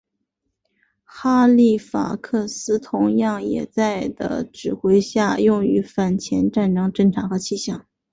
[1.03, 7.85] 哈利法克斯同样也在的指挥下用于反潜战侦察和气象。